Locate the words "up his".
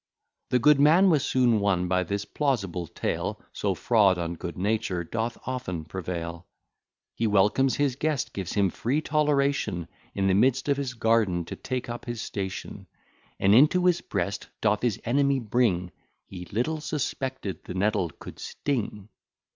11.87-12.19